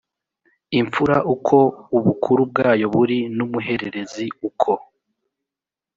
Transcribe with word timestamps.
imfura 0.79 1.17
uko 1.33 1.57
ubukuru 1.97 2.41
bwayo 2.51 2.85
buri 2.95 3.17
n 3.35 3.37
umuhererezi 3.45 4.25
uko 4.49 4.71